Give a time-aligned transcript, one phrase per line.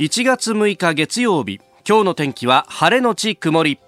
[0.00, 3.78] 1月6日月曜日今日の天気は晴れのち曇り。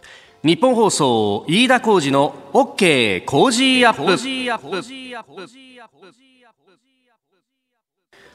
[0.44, 4.02] ニッポン放送飯田浩司の OK Cozy up。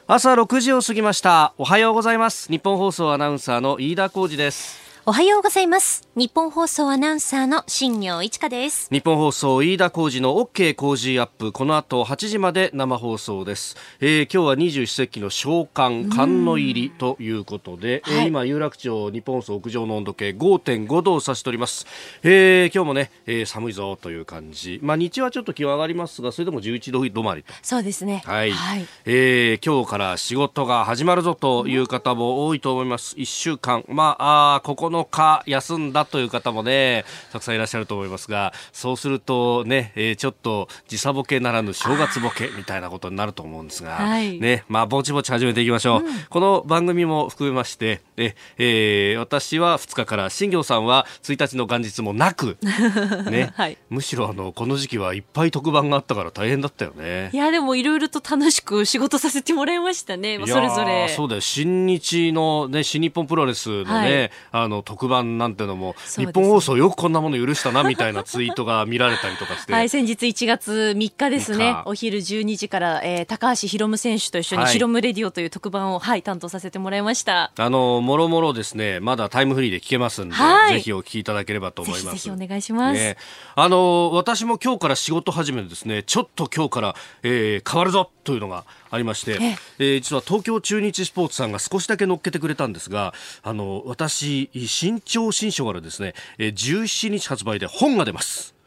[0.08, 1.54] 朝6時を過ぎました。
[1.56, 2.50] おはようございます。
[2.50, 4.87] ニッポン放送アナウンサーの飯田浩司です。
[5.08, 6.06] おはようございます。
[6.16, 8.90] ニッポン放送アナウンサーの新行市佳です。
[8.92, 11.50] ニッポン放送飯田浩司の OK Cozy up。
[11.50, 13.74] この後8時まで生放送です。
[14.00, 21.86] えー、今日は二十四節気の召喚、寒の入りということで、はい、えー、今有楽町日本放送屋上の温度計5.5度を指しております。
[22.22, 24.78] えー、今日もね、えー、寒いぞという感じ。
[24.82, 27.54] まあ日中はちょっと気温上がりますが、それでも11度止まりと。
[27.62, 28.22] そうですね。
[28.26, 28.50] はい。
[28.50, 33.16] はい、えー、今日から仕事が始まるぞという方も多いと思います。
[33.16, 33.86] 1週間。
[33.88, 46.04] まあ、あここの9日休んだという方もね、たくさんいらっしゃると思いますが、そうするとね、えー、ちょっと時差ボケならぬ正月ボケみたいなことになると思うんですが、はい、ね、まあ、ぼちぼち始めていきましょう。
[46.04, 52.56] うん、この番組も含めまして、え、えー、私は2日から、新行さんは1日の元日もなく、
[53.30, 57.30] ね、はい、むしろあの、この時期はいっぱい特番があったから大変だったよね。
[57.32, 61.08] いや、でもいろいろと楽しく仕事させてもらいましたね、それぞれ。
[61.08, 69.72] そうだよ、新日のね、新日本プロレスのね、はい、あの、特番なんてのも、日本放送よくこんなもの許したなみたいなツイートが見られたりとかして。
[69.74, 77.52] はい、先日1月3日ですね、お昼12時から、えー、高橋宏夢選手と一緒に、ヒロムレディオという特番を、はい、担当させてもらいました。
[77.54, 82.12] あの、もろもろですね、まだタイムフリーで聞けますんで、はい、ぜひお聞きいただければと思います。
[82.12, 82.98] ぜひお願いします。
[82.98, 83.18] ね、
[83.56, 98.57] あの、私も今日から仕事始めてですね、ちょっと今日から、えー、変わるぞというのがありまして、ええー、実は東京中日スポーツさんが少しだけ乗っけてくれたんですが、あの、私、新潮新書からですね、17日発売で本が出ます。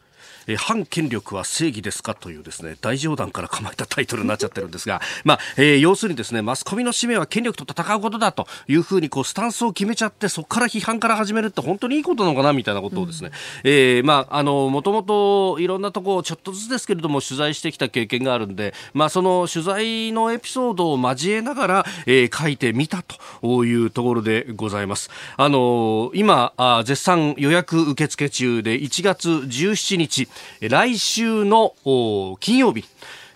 [0.52, 13.32] え反権力は正義ですかというですね大冗談から構えたタイトルになっちゃってるんですが、 まあえー、要するにですねマスコミの使命は権力と戦うことだというふうにこうスタンスを決めちゃってそこから批判から始めるって本当にいいことなのかなみたいなことをですね、
[13.64, 23.04] うん、えー、まああのもともといろんなところちょっとずつですけれども取材してきた経験があるんで、まあその取材のエピソードを交えながら、えー、書いてみた
[23.42, 25.10] というところでございます。
[25.38, 30.28] あの今あ絶賛予約受付中で1月17日
[30.62, 31.74] 来週の
[32.40, 32.86] 金曜日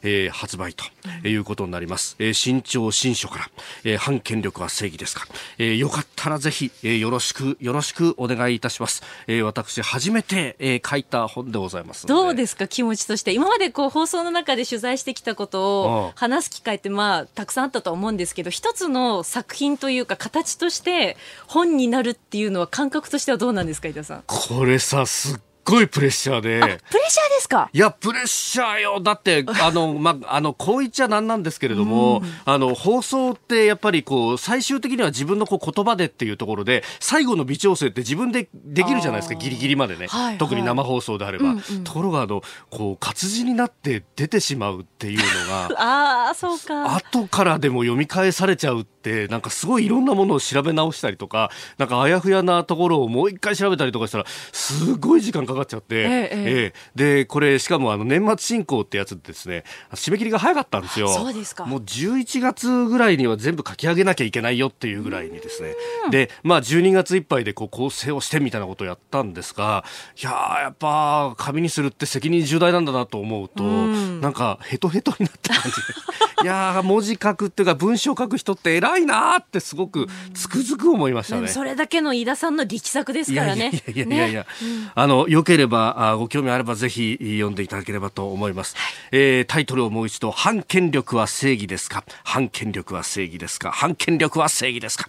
[0.08, 0.86] えー、発売と
[1.28, 3.50] いうことになります、えー、新潮新書から、
[3.84, 5.26] えー、反権力は正義ですか、
[5.58, 12.68] えー、よかったらぜひ、えー、よろしくよろしくお願いいたします、えー、私初めて、えー、書いた本でございますどうですか？
[12.68, 13.34] 気持ちとして。
[13.34, 21.18] 今までこう放送の中で取材してきたことを話す機会ってまあたくさんあったと思うんですけど一つの作品というか形として
[21.48, 24.24] 本になるっていうのは感覚としてはどうなんですか井田さん？
[24.28, 26.60] これさすっごいプレッシャーで。
[26.60, 27.00] プレッシャー
[27.36, 27.70] ですか？
[27.74, 29.00] いや、プレッシャーよ。
[29.02, 40.08] だって、 あの、ま、あの、こう言っちゃなんなんですけれども、あの、放送ってやっぱりこう、最終的には自分のこう言葉でっていうところで、最後の微調整って自分でできるじゃないですか、ギリギリまでね。
[40.08, 41.46] はいはい、特に生放送であれば。
[41.46, 45.70] うんうん、ところが、あの、こう、活字になって出てしまうっていうのが、
[46.28, 46.96] ああ、そうか。
[46.96, 61.08] 後からでも読み返されちゃうって、なんかすごいいろんなものを調べ直したりとか、なんかあやふやなところをもう一回調べたりとかしたら、すごい時間かかっちゃって、えええー、でこれしかもあの年末進行ってやつですね締め切りが早かったんですよ。
[61.08, 61.66] そうですか。
[61.66, 65.76] もう11月ぐらいには全部書き上げなきゃいけないよっていうぐらいにですね。
[66.12, 69.84] でまあ12月いっぱいでこう構成をしてみたいなことをやったんですが
[70.22, 70.32] いや
[70.64, 74.22] やっぱ紙にするって責任重大なんだなと思うとん。
[74.22, 75.82] なんかヘトヘトになった感じ
[76.44, 81.48] いや文字書くっていうか文章書く人って偉いなってすごくつくづく思いましたね。
[81.48, 83.72] それだけの飯田さんの力作ですからね。
[83.96, 84.48] いやいやいやいや、ね、
[84.94, 92.04] あのよければあご興味あればぜひ読んでいただければと思います、はい、えー、タイトルをもう一度反権力は正義ですか？
[92.26, 93.72] 反権力は正義ですか？
[93.72, 95.08] 反権力は正義ですか？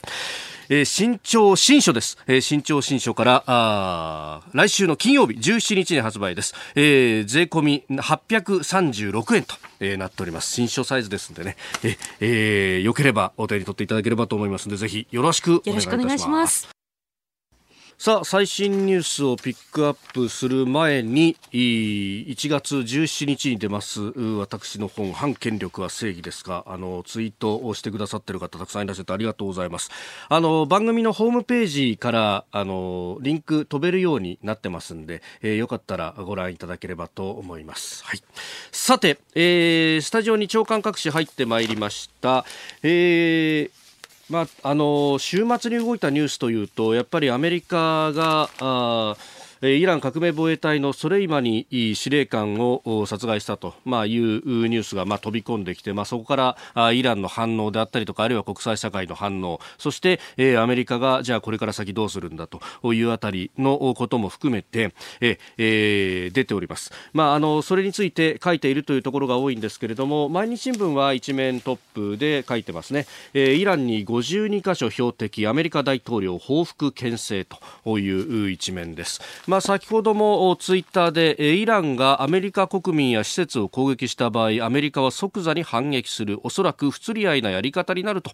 [0.69, 2.19] えー、新潮新書です。
[2.27, 6.55] えー、新潮新書からあ来週の金曜日17日に発売です。
[6.75, 10.51] えー、税込み836円と、えー、なっております。
[10.53, 16.75] 新書サイズですんでね、ええー、よければお手に取っていただければと思いますので、ぜひよろしくお願いいたします。
[17.98, 29.90] さあ最新ニュースをピックアップする前に1月17日に出ます私の本「反権力は正義ですか」あのツイートをしてくださっている方たくさんいらっしゃってありがとうございます。
[30.28, 38.22] あの番組のホームページからあのリンク飛べるようになってますんで、えー、よかったらご覧いただければと思います、はい、
[38.72, 42.44] さて、えー、スタジオに長官各紙入ってまいりました、
[42.82, 43.86] えー
[44.28, 49.17] まあ、あの週末に動いたニュースというとやっぱりアメリカがあ
[49.75, 62.61] イラン革命防衛隊のソレイマニ司令官を殺害したと、ま、いうニュースがま飛び込んできて、まあ、そこからイランの反応であったりとかあるいは国際社会の反応そして、えアメリカがじゃあこれから先どうするんだと
[62.93, 77.45] いうあたりのことも含めて、えー、出ております、まあ、あのそれについて書いているというところが多いんですけれども毎日新聞は一面トップで書いてますね、え、イランに52カ所標的アメリカ大統領報復牽制
[77.85, 86.41] という一面です、まあ、先ほどもツイッターでイランがアメリカ国民や施設を攻撃した場合アメリカは即座に反撃する。
[86.43, 88.32] おそらく不釣り合いなやり方になると、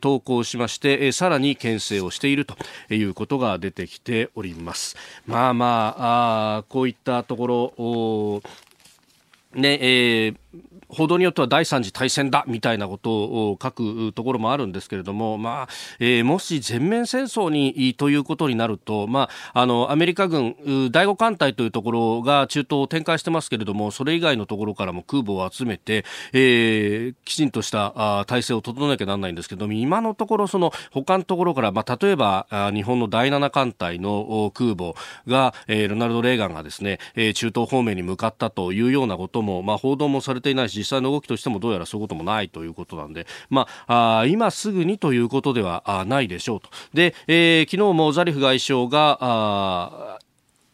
[0.00, 2.56] 投稿しまして、さらに牽制をしていると
[2.92, 4.96] いうことが出てきております。
[5.26, 8.42] まあまああこういったとこ
[9.54, 10.41] ろねえー
[10.88, 15.68] 報道によっては第三次大戦だみたいなことを書くところもあるんですけれども、まあ
[15.98, 20.54] えー、もし全面戦争にということになると、まあ、あのアメリカ軍
[20.92, 34.92] 第5艦隊というところが中東を展開してますけれどもそれ以外のところからも空母を集めて、えー、きちんとしたあ体制を整えなきゃならないんですけども今のところその他のところから、まあ、例えばあ日本の第7艦隊の空母
[35.26, 46.68] が、えー、ロナルド・レーガンがですね、えー、中東方面に向かったというようなことも、まあ、報道もされてていないし実際の動きとしてもどうやらそういうこともないということなんで、まあ、あ今すぐにということではないでしょうと。
[46.92, 50.18] で、えー、昨日もザリフ外相があ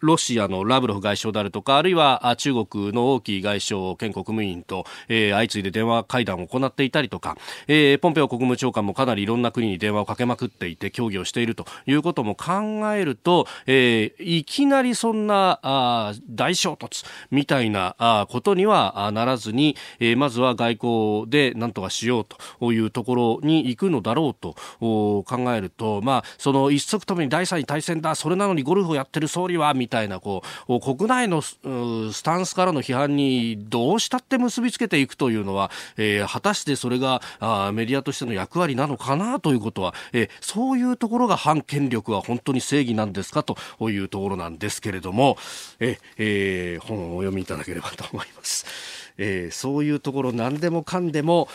[0.01, 7.37] ロシアのラブロフ外相であるとか、あるいは中国の王毅外相兼国務委員と、えー、相次いで電話会談を行っていたりとか、
[7.67, 12.53] えー、ポンペオ国務長官もかなりいろんな国に電話をかけまくっていて協議をしているということも考
[12.95, 22.27] えると、えー、いきなりそんなあ大衝突みたいなあことにはならずに、えー、まずは外交で何とかしよう
[22.61, 25.25] というところに行くのだろうと考
[25.55, 45.37] えると、まあ、その一足ともに第三次大戦だ、それなのにゴルフをやってる総理は、みたいなこう国内のスタンスからの批判にどうしたって結びつけていくというのは、えー、果たしてそれがあメディアとしての役割なのかなということは、えー、そういうところが反権力は本当に正義なんですかというところなんですけれども、
[45.81, 48.98] えー、本をお読みいただければと思います。
[49.19, 51.49] えー、そういうところ何でもかんでも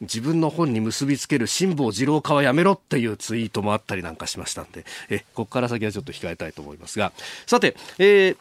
[0.00, 7.12] 自分の本に結びつける辛坊治郎化はやめろっていうツイートもあったりなんかしましたんで、えここから先はちょっと控えたいと思いますが。
[7.46, 8.36] さて、えー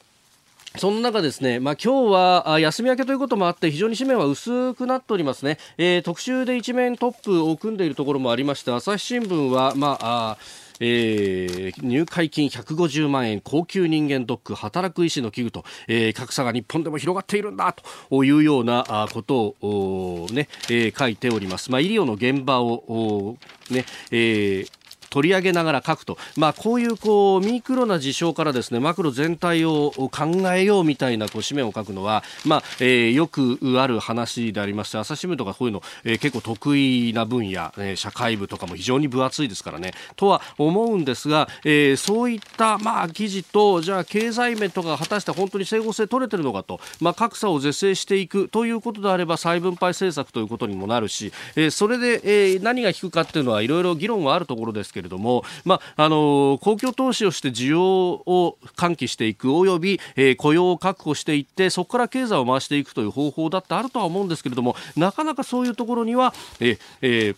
[0.76, 10.38] その中ですね、まあ、今日は休み明けということもあって非常に紙面は薄くなっておりますね、えー、特集で一面トップを組んでいるところもありまして朝日新聞は、まあ、あ
[10.80, 17.74] えー、入会金150万円高級人間ドック働く医師の器具と、えー、格差が日本でも広がっているんだ
[18.10, 21.72] というようなことをね、えー、書いております。
[21.72, 23.38] まあ、医療の現場を
[23.70, 24.77] ね、えー
[25.18, 30.12] 取り上げながら書くと、まあ、こういうこうミクロな事象からですねマクロ全体を考
[30.54, 39.96] えようみたいなこう紙面を書くのは、まあえー、よくある話でありまして朝日新聞とかこういうの、えー、結構得意な分野、えー、社会部とかも非常に分厚いですからね。
[40.18, 67.36] とは思うんですが、えー、そういった、まあ、記事とじゃあ経済面とか果たして本当に整合性取れてるのかと、まあ、格差を是正していくということであれば再分配政策ということにもなるし、えー、それで、えー、何が引くかっていうのはいろいろ議論はあるところですけどれども、まあ、あの公共投資をして需要を喚起していくおよび、えー、雇用を確保していってそこから経済を回していくという方法だってあるとは思うんですけれどもなかなかそういうところには、えーえー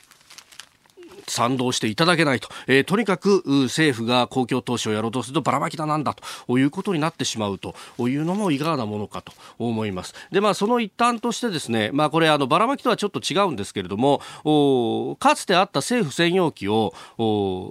[1.30, 6.60] 賛同していただけないと、えー、とにかく政府が公共投資をやろうとするとばらまきだなんだと。
[6.60, 7.76] いうことになってしまうと。
[8.00, 9.32] いうのもいかがなものかと。
[9.58, 10.14] 思います。
[10.32, 14.22] で、まあ、その一端としてですね、まあ、これあのばらまきとはちょっと違うんですけれども、
[15.20, 16.94] かつてあった政府専用機を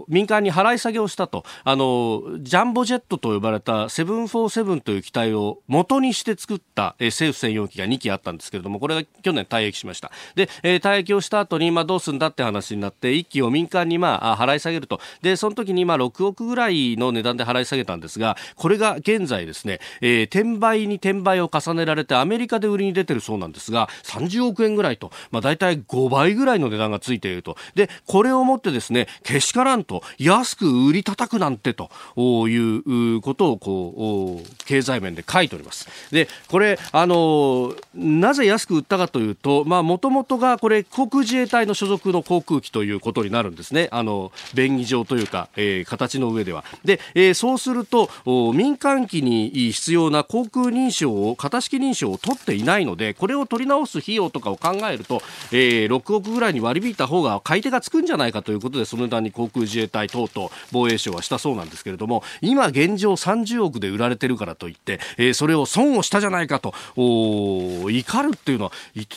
[0.09, 10.11] 民間に払い下げをしたと、あのジャンボジェットと呼ばれた747という機体を元にして作った、えー、政府専用機が2機あったんですけれども、これが去年退役しました。
[10.35, 15.00] で、えー、退役をした後に、まあ、どうするんだって話になって、1機を民間にまあ払い下げると。
[15.23, 27.57] で、その時にまあ6億ぐらいの値段で払い下げたんですが、これが現在ですね、えー、転売に転売を重ねられてアメリカで売りに出てるそうなんですが、30億円ぐらいと、まあ大体5倍ぐらいの値段がついていると。
[27.75, 31.90] で、これをもってですね、けしからんと、安く売り叩くなんてと
[32.49, 35.88] いうことをこう、経済面で書いております。
[36.11, 43.88] で、これ、あの、なぜ安く売ったかというと、まあもともとがこれ航空自衛隊の所属の航空機ということにななるんですね。
[43.92, 46.64] あの、便宜上というか、えー、形の上では。
[46.85, 48.11] で、えー、そうすると、
[48.52, 68.73] 民間機に必要な航空認証を、型式認証を取っていないので、これを取り直す費用とかを考えると、えー、6億ぐらいに割り引いた方が買い手がつくんじゃないかということで、その値段に航空自衛隊等々防衛省はしたそうなんですけれども、今現状30億で売られてるからといって、えー、それを損をしたじゃないかと、お怒るっていうのは、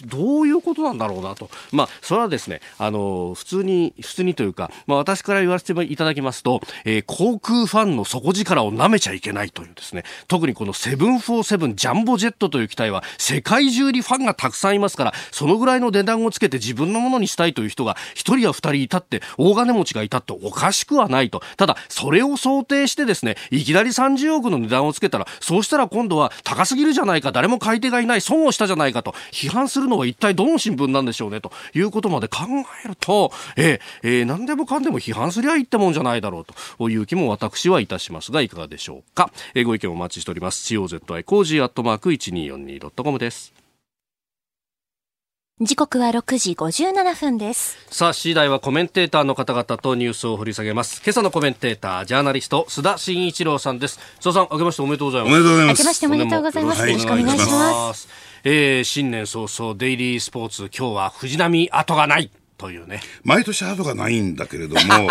[0.05, 1.49] どういうことなんだろうなと。
[1.71, 21.41] まあ、それはですね、あの、普通に、普通にというか、まあ、私から言わせていただきますと、えー、航空ファンの底力を舐めちゃいけないというですね、特にこの747ジャンボジェットという機体は世界中にファンがたくさんいますから、そのぐらいの値段をつけて自分のものにしたいという人が一人や二人いたって、大金持ちがいたっておかしくはないと。
[21.57, 32.39] ただ、それを想定してですね、いきなり30億の値段をつけたら、そうしたら今度は高すぎるじゃないか、誰も買い手がいない、損をしたじゃないかと、批判するのは一体どの新聞なんでしょうね、ということまで考
[32.83, 39.31] えると、えー、えー、何でもかんでも批判すりゃいいってもんじゃないだろうという気も私はいたしますが、いかがでしょうか。
[39.53, 40.73] えー、ご意見お待ちしております。
[40.73, 43.53] COZY cozy アットマーク 1242.com です。
[45.63, 47.77] 時刻は6時57分です。
[47.91, 51.03] さあ、次第はコメンテーターの方々とニュースを掘り下げます。
[51.05, 53.99] 今朝のコメンテーター、ジャーナリスト、須田慎一郎さんです。
[54.19, 55.33] 須田さん、明けましておめでとうございます。
[55.33, 55.77] おめでとうございます。
[55.77, 56.79] 明けましておめでとうございます。
[56.81, 58.07] よろしくお願いします。
[58.43, 62.31] えー、新年早々、デイリースポーツ、今日は藤波後がない。
[62.61, 63.01] というね。
[63.23, 64.81] 毎年後がないんだけれども、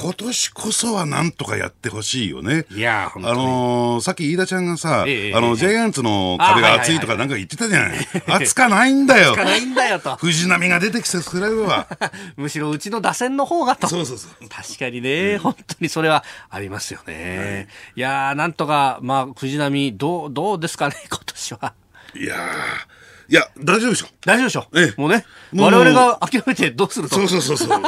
[0.00, 2.64] 今年こそはなんとかやってほしいよね。
[2.70, 8.08] いや、あのー、さっき飯田ちゃんがさ、ええ、あの、ジャイアンツの壁が厚いとかなんか言ってたじゃない。
[8.26, 9.32] 厚かないんだよ。
[9.32, 10.16] 厚かないんだよと。
[10.16, 11.86] 藤波が出てきてくれるわ。
[12.38, 13.86] むしろうちの打線の方がと。
[13.86, 14.48] そうそうそう。
[14.48, 17.46] 確かにね、うん、本当にそれはありますよね。
[17.54, 21.74] はい、いやー、なんとか、まあ、藤波、どう、どうですかね、今年は。
[22.14, 22.97] いやー。
[23.30, 24.06] いや、大丈夫でしょ。
[24.24, 24.66] 大丈夫でしょ。
[24.74, 27.16] ええ、もうね、我々が諦めてどうすると。
[27.16, 27.78] そうそうそうそう。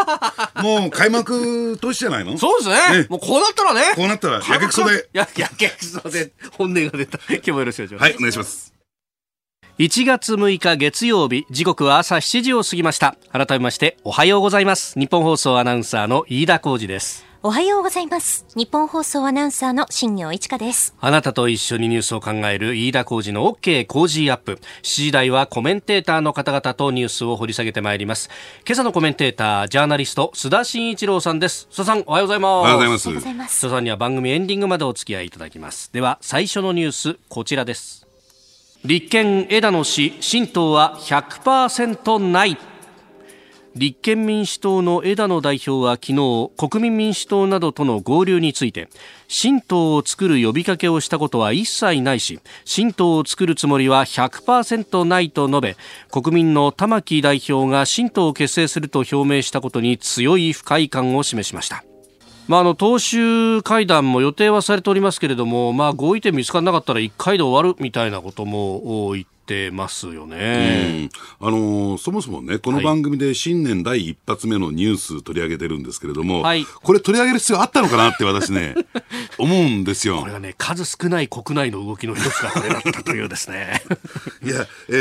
[0.62, 2.36] もう開幕年じゃないの？
[2.36, 3.06] そうですね。
[3.08, 3.80] もうこうなったらね。
[3.94, 5.08] こうなったら、やけくそで。
[5.14, 7.18] や、やけくそで、本音が出た。
[7.28, 8.02] 今日もよろしくお願いします。
[8.02, 8.74] はい、お願いします。
[9.78, 13.16] 1月6日月曜日、時刻は朝7時を過ぎました。
[13.32, 14.98] 改めまして、おはようございます。
[15.00, 17.29] 日本放送アナウンサーの飯田浩二です。
[17.42, 18.44] おはようございます。
[18.54, 20.94] 日本放送アナウンサーの新業一華です。
[21.00, 24.60] あなたと一緒にニュースを考える飯田浩二の OK 工事アップ。
[24.82, 28.28] 7時台はコメンテーターの方々とニュースを掘り下げてまいります。
[28.66, 31.66] 今朝のコメンテーター、ジャーナリスト、須田慎一郎さんです。
[31.70, 32.50] 須田さん、おはようございます。
[32.50, 33.66] おはようございます。
[33.66, 35.90] 須田さんには番組エンディングまでお付き合いいただきます。
[35.94, 38.06] では、最初のニュース、こちらです。
[38.84, 42.58] 立憲枝野氏、新党は100%ない。
[43.76, 48.88] 立憲民主党の枝野代表は昨日国民民主党などとの合流について
[49.28, 55.76] 新党を作る呼びかけをしたことは一切ないし新党を作るつもりは100%ないと述べ
[56.10, 61.84] 国民の玉木代表が新党を結成すると表明したことに強い不快感を示しました。
[62.50, 78.76] まあ、あの党首会談も予定はされておりますけれども、まあ、合意点見つからなかったら1回で終わるみたいなことも言ってますよね、うん、あのー、そもそもね、この番組で新年第一発目のニュース取り上げてるんですけれども、はい、これ取り上げる必要あったのかなって私ね、
[79.38, 80.20] 思うんですよ。
[80.20, 83.82] これがね、数少ない国内の動きの一つがこれだったというですね。
[84.44, 84.92] いや、え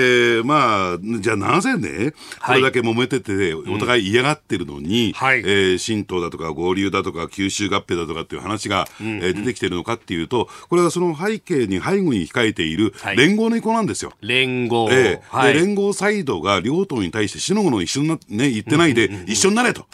[0.41, 2.13] ー、まあ、じゃあなぜね、
[2.43, 14.09] これだけ揉めてて、お互い嫌がってるのに、はい、えー、新党だとか合流だとか吸収合併だとかっていう話が、うんうん、えー、出てきてるのかっていうと、これはその背景に背後に控えている連合の意向なんですよ。
[14.09, 19.85] はい連合、えーはい、連合サイドが両党に対して死のもの一緒にな、ね、言ってないで、一緒になれと。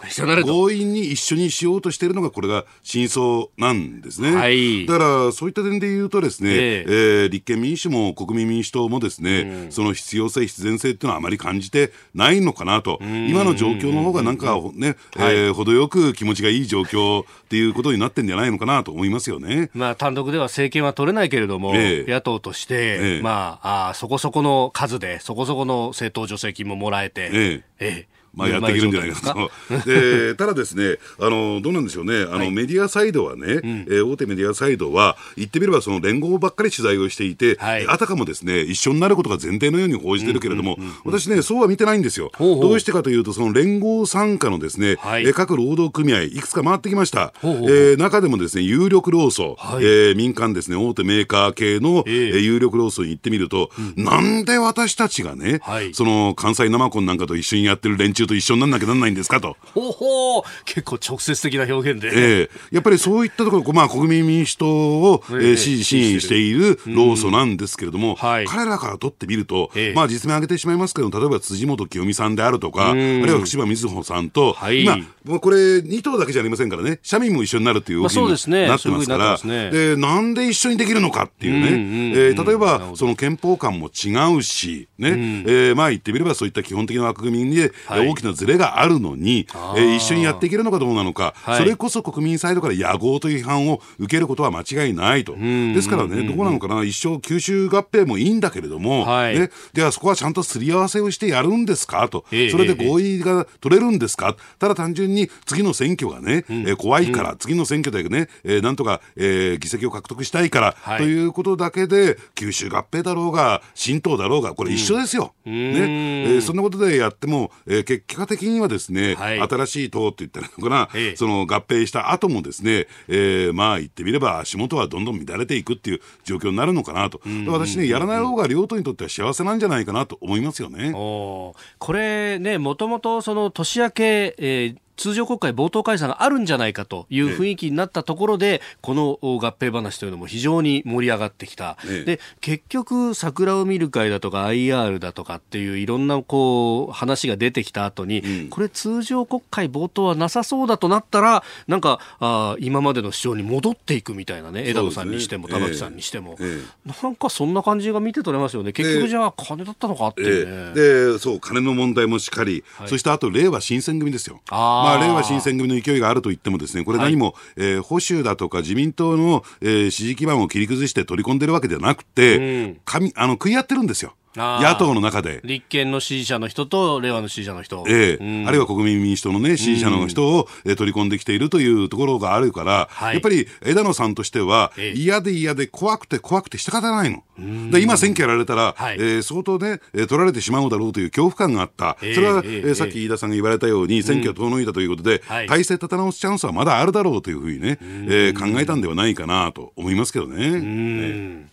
[0.45, 12.99] 強引に一緒にしようとしているのがこれが真相なんですね、はい、だからそういった点で言うとですね、えー、えー、立憲民主も国民民主党もですね、うん、その必要性必然性っていうのはあまり感じてないのかなと。
[13.01, 19.69] 今の状況の方がなんかね、はい、えー、程よく気持ちがいい状況っていうことになってんじゃないのかなと思いますよね。
[19.73, 27.63] まあ単独では政権は取れないけれども、えー、野党として、えー、まああそこそこの数でそこそこの政党助成金ももらえて、ええ。
[27.79, 29.51] ええ、まあ、やっていけるんじゃないかと。
[29.85, 42.31] で、ただですね、あの、どうなんでしょうね、あの、はい、メディアサイドはね、うん、えー、大手メディアサイドは、言ってみればその連合ばっかり取材をしていて、はい、あたかもですね、一緒になることが前提のように報じてるけれども、私ね、そうは見てないんですよ。
[42.35, 42.69] ほうほう。
[42.69, 47.33] どうしてかというと、その連合傘下のですね、はい、各労働組合、いくつか回ってきました。
[47.43, 59.55] えー、中でもですね、有力労組、はい、えー、民間ですね、大手メーカー系の、えー、有力労組に行ってみると、うん、なんで私たちがね、はい、その関西生コンなんかと一緒にやってる連中衆と一緒にならなきゃなんないんですかと。
[59.73, 62.11] ほほ結構直接的な表現で。
[62.13, 62.75] ええ。
[62.75, 68.45] やっぱりそういったところ、まあ、国民民主党を、えー支持、支援している労組なんですけれども、はい。
[68.45, 69.93] 彼らからとってみると、ええ。
[69.93, 74.83] まあ、実名挙げてしまいますけど、例えば辻元清美さんであるとか、あるいは福島みずほさんと、はい。
[74.83, 78.35] 今、もうこれ、2党だけじゃありませんからね、社民も一緒になるっていう動きにな
[78.77, 79.37] ってますから、
[79.71, 85.09] でなんで一緒にできるのかっていうね、えー例えば、その憲法観も違うし、ね、
[85.47, 91.57] えーまあ言ってみればそういった基本的な枠組みで、はい大きなズレがあるのに、えー一緒にやっていけるのかどうなのか、はい。
[91.59, 95.35] それこそ国民サイドから野合という批判を受けることは間違いないと。
[95.35, 99.39] ですからね、どうなのかな、一生吸収合併もいいんだけれども、はい。
[99.39, 102.07] ね、ではそこはちゃんとすり合わせをしてやるんですか？
[102.09, 102.49] と、ええ。
[102.49, 110.97] それで合意が取れるんですか、ただ単純に次の選挙がね、えー怖いから、次の選挙でね、えーなんとか、えー議席を獲得したいから、はい。
[110.99, 115.33] ということだけで、吸収合併だろうが、新党だろうが、これ一緒ですよ。
[115.45, 115.51] ね。
[115.51, 119.39] えーそんなことでやっても、えー結果的にはですね、はい。
[119.39, 121.15] 新しい党って言ったらのかな、ええ。
[121.15, 127.21] その合併した後もですね、えーまあ言ってみれば足元はどんどん乱れていくっていう状況になるのかなと。
[127.47, 130.91] 私ね、やらない方が両党にとっては幸せなんじゃないかなと思いますよね。
[130.91, 131.53] こ
[131.93, 141.77] れね、もともとその年明け、えー通常国会冒頭解散があるんじゃないかという雰囲気になったところで、このお合併話というのも非常に盛り上がってきた。
[141.85, 142.03] ええ。
[142.05, 148.49] で、結局、桜を見る会だとか IR だとかっていういろんなこう話が出てきた後に、うん。
[148.49, 156.61] これ通常国会冒頭はなさそうだとなったら、なんか、あー今までの主張に戻っていくみたいなね、枝野さんにしても、玉木さんにしても、え
[157.03, 158.71] なんかそんな感じが見て取れますよね。
[158.73, 160.71] 結局じゃあ金だったのかってえいうね。
[160.75, 161.11] え。
[161.13, 162.87] でそう金の問題もしっかり、はい。
[162.87, 172.77] そしてあと、令和新選組ですよ、あーまあ、令和新選組の勢いがあると言っても、ですねこれ、何も、えー保守だとか自民党の、えー支持基盤を切り崩して取り込んでるわけではなくて、うん。
[172.85, 175.41] 神あの食い合ってるんですよ、野党の中で。
[175.43, 177.83] 立憲の支持者の人と令和の支持者の人。
[177.87, 178.23] ええ。
[178.23, 178.47] うん。
[178.47, 183.13] あるいは国民民主党の、ね、支持者の人を、えー取り込んできているというところがあるから、はい。
[183.13, 184.99] やっぱり枝野さんとしては、ええ。
[184.99, 187.23] 嫌で嫌で怖くて怖くて仕方ないの。
[187.71, 188.95] で今、選挙やられたら、はい。
[188.95, 192.15] えー相当ね、えー取られてしまうだろうという恐怖感があった、ええ。
[192.15, 192.57] それは、ええ。
[192.67, 195.47] えーさっき飯田さんが言われたように、選挙を遠のいたということで、はい。
[195.47, 201.45] 体制立て直すチャンスはまだあるだろうというふうにね、えー考えたんではないかなと思いますけどね。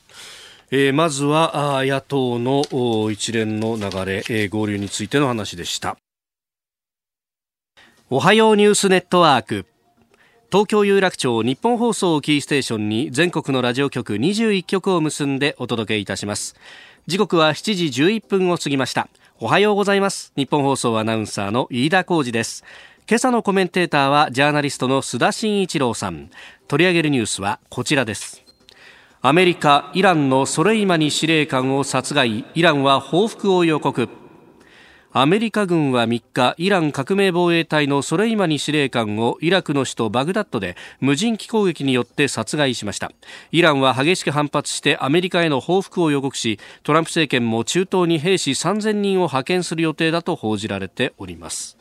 [0.74, 5.98] えーまずは野党の一連の流れ、えー合流についての話でした。
[8.08, 9.66] おはようニュースネットワーク。
[10.50, 16.56] 東京有楽町日本放送をキーステーションに全国のラジオ局21局を結んでお届けいたします。
[17.06, 19.08] 時刻は7時11分を過ぎました。
[19.40, 20.32] おはようございます。
[20.36, 22.64] 日本放送アナウンサーの飯田浩二です。
[23.06, 26.30] 今朝のコメンテーターはジャーナリストの須田慎一郎さん。
[26.66, 28.41] 取り上げるニュースはこちらです。
[29.24, 34.08] アメリカ、イランのソレイマニ司令官を殺害、イランは報復を予告。
[35.12, 43.12] アメリカ軍は3日、イラン革命防衛隊のソレイマニ司令官をイラクの首都バグダッドで無人機攻撃によって殺害しました。
[43.52, 51.78] イランは激しく反発してアメリカへの報復を予告し、トランプ政権も中東に兵士3000人を派遣する予定だと報じられております。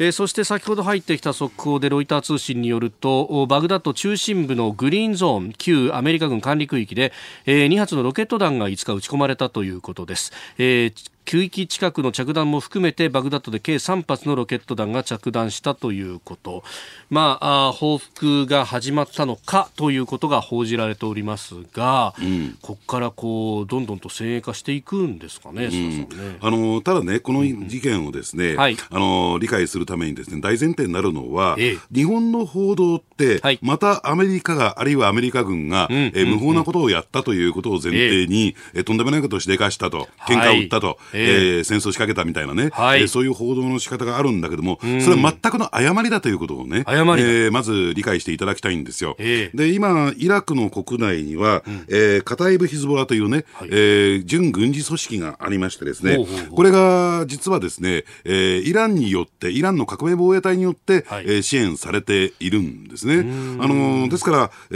[0.00, 7.12] えーそして先ほど入ってきた速報でロイター通信によるとバグダッド中心部のグリーンゾーン旧アメリカ軍管理区域で、
[7.46, 16.64] え2発のロケット弾が5日撃ち込まれたということです、えー区域近くの着弾も含めてバグダッドで計3発のロケット弾が着弾したということ、
[17.10, 22.14] まあ、あー報復が始まったのかということが報じられておりますが、
[22.62, 26.38] ここからこうどんどんと先鋭化していくんですかね、須田さんね。
[26.40, 28.78] あのただね、この事件をですね、はい。
[28.88, 31.78] あの理解するためにですね、大前提になるのは、ええ。
[31.94, 33.58] 日本の報道って、はい。
[33.60, 35.92] またアメリカが、あるいはアメリカ軍が、ん。
[35.92, 43.00] えー無法なことをやったということを前提に、えーとんでもないことをしでかしたと、喧嘩を売ったと、えええー戦争を仕掛けたみたいなね、はい。
[43.02, 47.28] えーそういう報道の仕方があるんだけども、それは全くの誤りだということをね、誤りだ。
[47.28, 49.16] えーまず理解していただきたいんですよ。
[49.18, 56.48] ええで、今、イラクの国内には、えーカタイブ・ヒズボラというね、えー準軍事組織がありましてですね、ほうほうほう。
[56.50, 61.24] これが実はですね、えーイランによって、イランの革命防衛隊によって、はい。
[61.26, 63.18] えー支援されているんですね。
[63.60, 64.74] あのーですから、え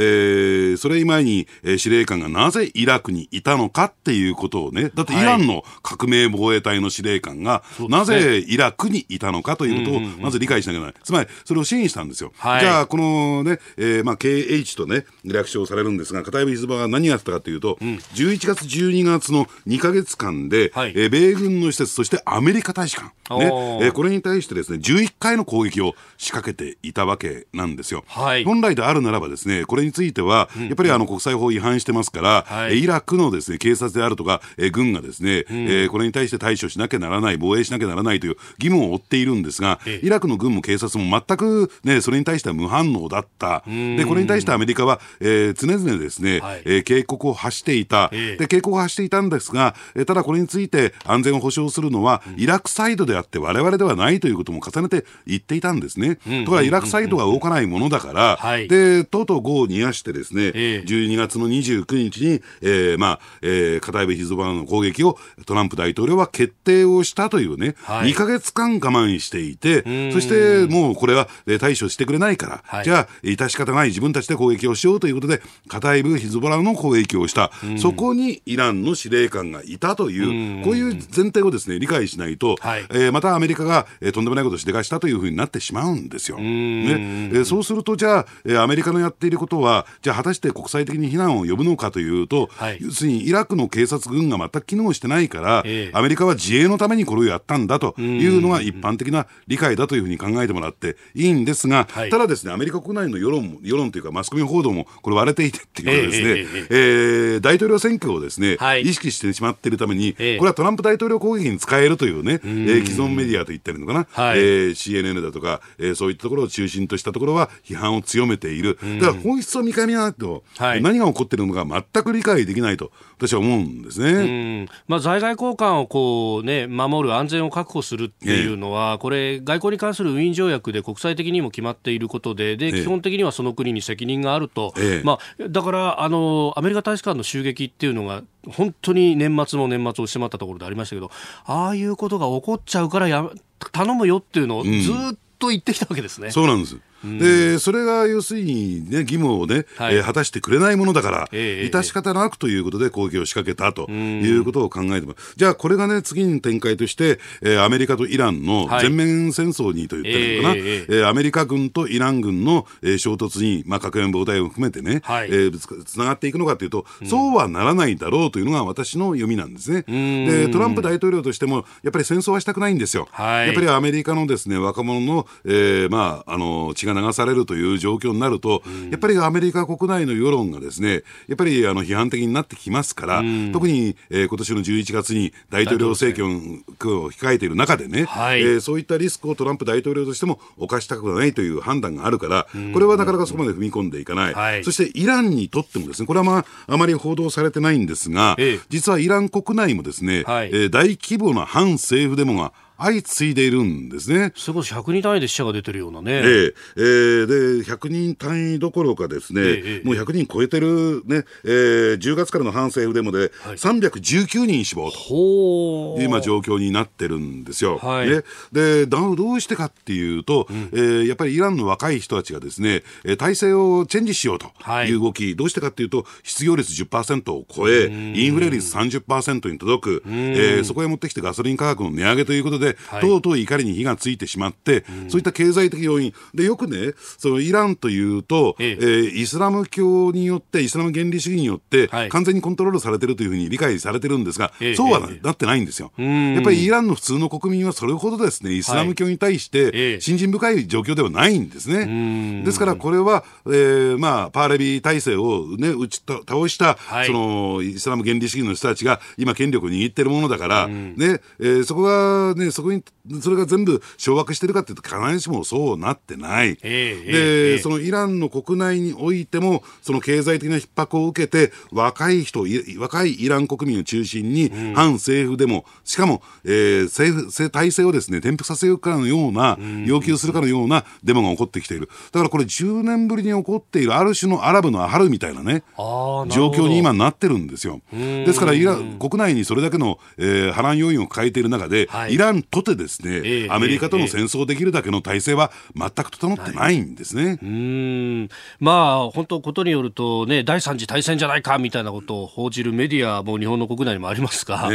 [0.75, 11.01] ーそれ以前に、えー司令官がなぜイラクにいたのかっていうことをね、だってイランの革命防衛隊の司令官が、なぜイラクにいたのかということをまず理解しなきゃならない。
[11.05, 12.33] つまり、それを支援したんですよ。
[12.39, 12.61] はい。
[12.61, 17.79] じゃあ、このね、えーまあ、KH とね、略称されるんですが、片指ヒズボラが何やってたかというと、
[18.15, 20.93] 11月、12月の2か月間で、はい。
[20.97, 23.47] えー米軍の施設、そしてアメリカ大使館、ね。
[23.83, 28.05] えーこれに対してですね、11回の攻撃を仕掛けていたわけなんですよ。
[28.07, 28.45] はい。
[28.45, 32.73] 本来であるならばですね、これについては、やっぱりあの国際法違反してますから、はい。
[32.73, 43.65] えーイラクのですね、警察であるとか、えー軍がですね、えーこれに対対して対処しなきゃならない、防衛しなきゃならないという義務を負っているんですが、イラクの軍も警察も全く、ね、それに対しては無反応だった。
[43.67, 48.09] で、これに対してアメリカは、えー、常々ですね、はい、えー、警告を発していた。
[48.11, 56.17] で、警告を発していたんですが、えー、ただこれについて安全を保障するのは、イラクサイドであって我々ではないということも重ねて言っていたんですね。
[56.17, 71.29] ところがイラクサイドが動かないものだから、はい、で、とうとう業を煮やしてですね、えー、12月の29日に、えー、まあ、えー、カタイブヒズボラの攻撃をトランプ大統領は決定をしたというね、はい、2か月間我慢していて、そしてもうこれは
[71.61, 86.39] 対処してくれないから、はい、じゃあ、致し方ない自分たちで攻撃をしようということで、カタイブヒズボラの攻撃をした、そこにイランの司令官がいたという、こういう前提をですね理解しないと、はい、えー、またアメリカが、えー、とんでもないことをしでかしたというふうになってしまうんですよ。
[86.39, 86.43] ね。
[86.43, 118.79] えー、そうすると、じゃあ、えー、アメリカのやっていることは、じゃあ、果たして国際的に非難を呼ぶのかというと、はい、要するにイラクの警察軍が全く機能してないから、えー、アメリカは自衛のためにこれをやったんだというのが一般的な理解だというふうに考えてもらっていいんですが、はい、ただですね、アメリカ国内の世論も、世論というかマスコミ報道もこれ割れていてっていうことですね、えー、えー、大統領選挙をですね、はい、意識してしまっているために、これはトランプ大統領攻撃に使えるというね、えー、既存メディアと言ってるのかな、はい、えー、CNN だとか、えー、そういったところを中心としたところは批判を強めている。
[119.01, 124.69] だから本質を見かねないと、はい、何が起こっているのか全く理解できないと私は思うんですね。
[124.89, 134.73] まあ、在外交換をこう、ね、守る安全を確保するっていうのは、えこれ、外交に関するウィーン条約で国際的にも決まっていることで、で、基本的にはその国に責任があると。
[134.79, 141.11] え、まあ、だから、あの、アメリカ大使館の襲撃っていうのが、本当に年末も年末をしてまったところでありましたけど、
[141.45, 143.31] ああいうことが起こっちゃうからや、
[143.73, 146.27] 頼むよっていうのをずっと言ってきたわけですね。
[146.27, 146.77] うん、そうなんです。
[147.05, 169.83] でそれが要するに、ね、義務をね、はい、えー、果たしてくれないものだから、えー、致し方なくということで攻撃を仕掛けたということを考えても、じゃあこれがね、次に展開として、えー、アメリカとイランの全面戦争にと言ってるのかな、はい、えー、えー、アメリカ軍とイラン軍の、えー、衝突に、まあ、核援防隊を含めてね、はい、えー、つながっていくのかというと、うん、そうはならないだろうというのが私の読みなんですね。
[169.83, 173.09] でトランプ大統領としても、やっぱり戦争はしたくないんですよ。
[173.11, 204.33] はい、やっぱりアメリカのですね若者の、えーまあ、あの血が流されるという状況になると、やっぱりアメリカ国内の世論がですね、やっぱりあの批判的になってきますから、特に、えー、今年の11月に大統領政権を控えている中でね、はい、えー、そういったリスクをトランプ大統領としても犯したくないという判断があるから、これはなかなかそこまで踏み込んでいかない、はい、そしてイランにとってもですね、これはまあ、あまり報道されてないんですが、ええ、実はイラン国内もですね、はい、えー、大規模な反政府デモが相次いでいるんですね。
[204.37, 206.13] それこそ100人単位で死者が出てるようなね。
[206.15, 216.03] えー、えー、で、100人単位どころかですね、えー、もう100人超えてるね、えー、10月からの反政府デモで319人死亡と。
[216.03, 217.79] 今状況になってるんですよ。
[217.79, 222.83] はい、ね、でどうしてかっていうと、うん、えー、やっぱりイランの若い人たちがですね、
[223.19, 224.47] 体制をチェンジしようと
[224.85, 224.93] い。
[224.93, 238.79] う動き、はい、どうしてかっていうと、失業率10%を超え、インフレ率30%に届く、えー、そこへ持ってきてガソリン価格の値上げということで、はい、とうとう怒りに火がついてしまって、うん、そういった経済的要因、でよくね、そのイランというと、ええ。
[238.81, 245.93] えー、イスラム教によって、イスラム原理主義によって、完全にコントロールされてるというふうに理解されてるんですが、え、そうはなってないんですよ。
[245.99, 252.43] やっぱりイランの普通の国民はそれほどですね、イスラム教に対して、信心深い状況ではないんですね。
[252.45, 262.85] ですからこれは、えー、まあ、パーレビ体制をね、打ち倒した、はい、その、イスラム原理主義の人たちが今権力を握ってるものだから、ね、えー、そこがね、そこに、
[263.21, 266.57] それが全部掌握してるかっていうと、必ずしもそうなってない。
[266.57, 272.45] で、そのイランの国内においても、その経済的な逼迫を受けて、若い人、
[272.79, 281.89] 若いイラン国民を中心に、反政府でも、しかも、えー、政府、体制をですね、転覆させるかのような、要求するかのようなデモが起こってきている。
[282.13, 287.81] だからこれ10年ぶりに起こっている、ある種のアラブの春みたいなね、状況に今なってるんですよ。
[287.93, 297.25] ですから、イラン、国内にそれだけの、えー、波乱要因を抱えている中で、はい、イランとてですね、えー、アメリカとの戦争できるだけの体制は全く整ってないんですね。
[297.25, 298.29] はい、うん。
[298.61, 304.71] まあ、本当、ことによると、ね、第三次大戦じゃないかみたいなことを報じるメディアも日本の国内にもありますが、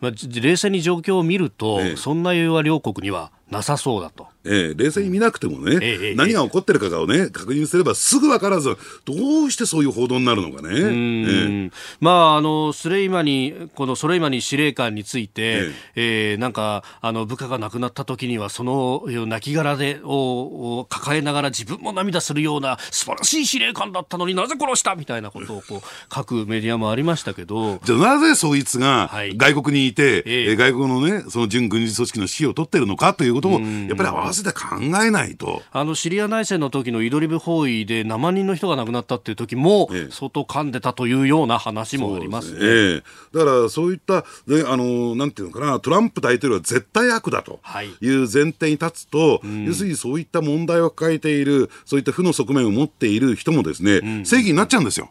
[0.00, 4.26] まあ、冷静に状況を見ると、そんな余裕は両国にはなさそうだと。
[4.44, 10.70] ええ、冷静に見なくてもね、ええ、何が起こってるかをね、確認すればすぐ分からず、どうしてそういう報道になるのかね。
[10.74, 11.70] ええ、
[12.00, 16.34] まあ、あの、スレイマニ、このソレイマニ司令官について、ええ。
[16.34, 27.78] ー、なんか、あの、部下が亡くなった時には、その亡きでを抱えながら自分も涙するような素晴らしい司令官だったのになぜ殺したみたいなことをこう書くメディアもありましたけど。
[27.84, 35.62] じゃあなぜそいつが外国にいて、はい、外国のね、その準軍事組織の指揮を取ってるのかということも、やっぱり合わせて考えないと。
[35.72, 42.58] あの、シリア内戦の時のイドリブ包囲で何万人の人が亡くなったっていう時も、相当噛んでたというような話もありますね。
[42.60, 47.60] ええ、だからそういった、ね、あの、なんていうのかな、トランプ大統領は絶対悪だと。
[47.82, 47.88] い。
[48.08, 55.10] う前提に立つと、はい、要するにそういった問題を抱えている、そういった負の側面を持っている人もですね、うん、正義になっちゃうんですよ。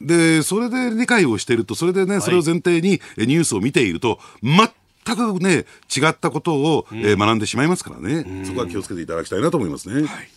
[0.00, 4.70] で、それで理解をしていると、それでね、それを前提にニュースを見ていると、全
[5.04, 10.06] 全くね、違ったことを、えー、学んでしまいますからね、そこは気をつけていただきたいなと思いますね。
[10.06, 10.28] はい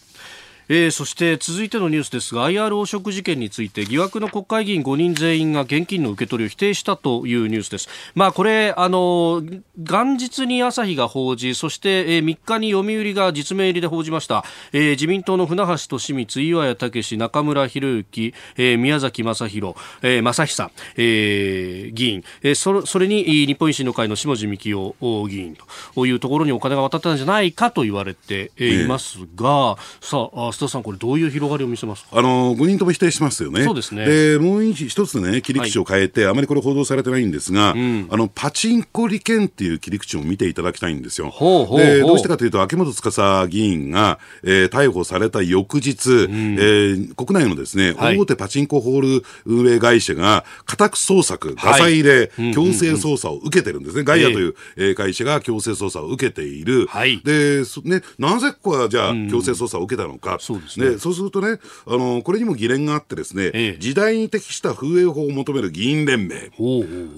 [0.69, 7.89] えー、そして続いてのニュースですが IR 汚職事件について疑惑の国会議員5人全員が現金の受け取りを否定したというニュースです。
[8.15, 9.41] まあ、これあの
[9.77, 25.57] 元日に朝日が報じそして、えー、3日に読売が実名入りで報じました、えー、自民党の船橋利光岩谷武中村博之、えー、宮崎正弘、えー、正久、えー、議員、えー、そそれに日本維新の会の下地幹夫議員
[25.95, 33.63] というところにお金が渡ったんじゃないかと言われていますが、えー、さあ須田さん、これ、どういう広がりを見せますあの5人とも否定しますよね。
[33.63, 34.05] そうですね。
[34.05, 41.29] でもう一つね、切り口を変えて、はい、あまりこれ、報道されてないんですが、うん、あのパチンコ利権っていう切り口を見ていただきたいんですよ。
[41.29, 54.03] ほうほうでどうしてかというと、秋元司議員が、えー、逮捕された翌日、うん、えー、国内のですね、はい、大手パチンコホール運営会社が家宅捜索、ガサ入れ、はい、強制捜査を受けてるんですね。
[54.03, 56.87] ガイアという、えー、会社が強制捜査を受けている。
[56.87, 60.37] はい、で、ね、なぜここはじゃあ、強制捜査を受けたのか。
[60.47, 66.51] そうですね、そうするとね、あのこれにも疑念があってですね、ええ、時代に適した風営法を求める議員連盟、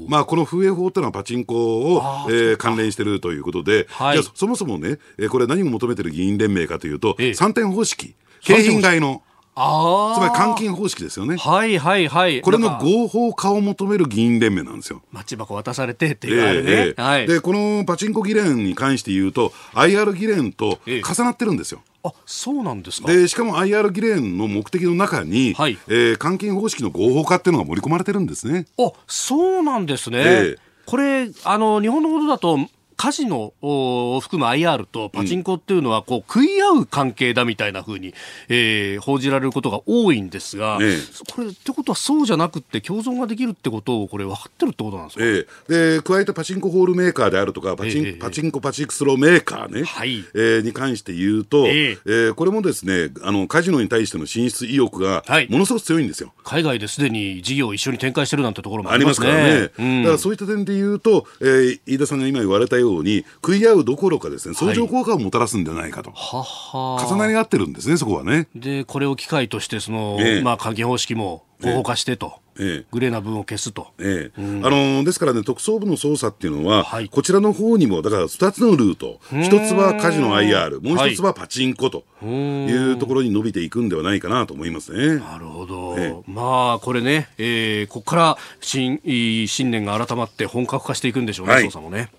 [0.07, 9.21] まあ、この風営法っていうのはパチンコを、えー、関連しているということで、はい、じゃそもそもね、えー、これ何を求めてる議員連盟かというと、ええ、3点方式、景品買いの。
[9.55, 11.35] あつまり換金方式ですよね。
[11.37, 12.41] はいはいはい。
[12.41, 15.01] これの合法化を求める議員連盟なんですよ。
[15.11, 17.27] マッチ箱渡されてっていうあれね、えーえー、はい。
[17.27, 21.81] で、このパチンコ議連に関して言うと、IR 議連と重なってるんですよ。
[22.03, 23.11] えー、あそうなんですか？
[23.11, 28.65] でしかも IR 議連の目的の中に、はいえー、換金方式の合法化っていうのが盛り込まれてるんですね。
[28.79, 30.19] あそうなんですね。
[30.21, 32.57] えーこれあの日本のことだと
[32.99, 38.13] カジノを含む IR とパチンコっていうのはこう食い合う関係だみたいなふうに、
[38.49, 40.97] えー、報じられることが多いんですが、ええ、
[41.33, 50.25] これってことはそうじゃなくて共存ができるってことをこれ分かってるってことなんですか、ええ、で加えてパチンコホールメーカーであるとかパチン,、パチンコパチクスロメーカーね、はい。
[50.33, 51.97] えー、に関して言うと、ええ。
[52.05, 67.07] えー、これもですねあのカジノに対しての進出意欲がものすごく強いんですよ、はい、海外ですでに事業を一緒に展開してるなんてところもあります、ね、からね、うん、だからそういった点で言うと、えー、飯田さんが今言われたように食い合うどころかですね相乗効果をもたらすんじゃないかと、はは。
[67.07, 68.47] 重なり合ってるんですねそこはね。
[68.55, 72.39] でこれを機会としてその、ええ、まあ換金方式も合法化してと。
[72.61, 85.15] ええ、グレーな分を消すと、ええ、うん、あのー、ですからね、特捜部の捜査っていうのは、はい、こちらの方にも、だから2つのルート、1つはカジノ IR、もう1つはパチンコというところに伸びていくんではないかなと思いますね。
[85.15, 88.99] なるほど、ええ、まあこれね、えー、ここから新
[89.47, 92.09] 新年が改まって本格化していくんでしょうね、はい、捜査もね。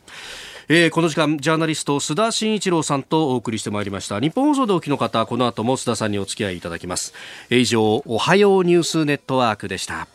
[0.73, 4.21] えー、この時間ジャーナリスト須田慎一郎さんとお送りしてまいりました。
[4.21, 7.13] 日本放送でお聞きの方この後も須田さんにお付き合いいただきます、
[7.51, 10.07] えー、以上おはようニュースネットワークでした。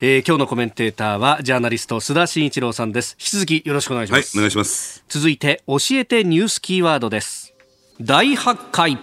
[0.00, 3.14] えー、今日のコメンテーターはジャーナリスト須田慎一郎さんです。
[3.20, 5.04] 引き続きよろしくお願いします、はい、お願いします。
[5.08, 7.52] 続いて教えてニュースキーワードです。
[8.00, 8.96] 大発会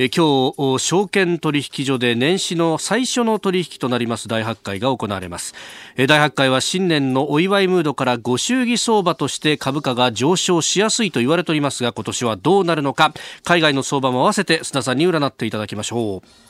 [0.00, 5.54] え今日証券取引所で年始の最初の取引となります大発会が行われます。
[5.96, 16.48] え大発会は新年のお祝いムードからご祝儀相場として株価が上昇しやすいと言われておりますが今年はどうなるのか海外の相場も合わせて須田さんに占っていただきましょう。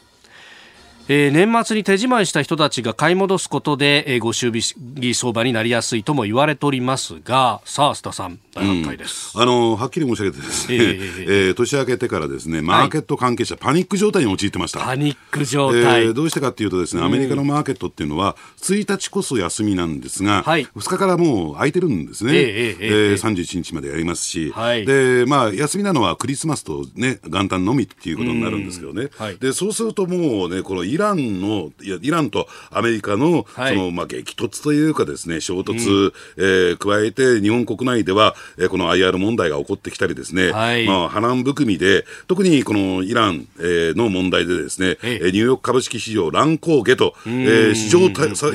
[1.10, 14.80] えー、年末に手仕まいした人たちが買い戻すことで、えー、ご祝儀相場になりやすいとも言われておりますが、さあ、須田さん、大発会です、うん、あのはっきり申し上げてですね、えー、えー、年明けてからですね、マーケット関係者、はい、パニック状態に陥ってました。
[14.80, 22.32] パニック状態、えー、どうしてかというとですね、アメリカのマーケットっていうのは、1日こそ休みなんですが、はい、2日からもう空いてるんですね。
[22.34, 29.08] えー、えー、えー、31日までやりますし、はい、で、まあ、休みなのはクリスマスとね、元旦のみっていうことになるんですけどね。
[29.16, 47.98] はい、で、そうするともうね、このイランのいやイランとアメリカのその、まあ、激突というかですね衝突、うん、えー、加えて日本国内では、えー、この IR 問題が起こってきたりですね、はい、まあ、波乱含みで、特にこのイラン、えー、の問題でですね、えー、ニューヨーク株式市場乱高下と、えー、史上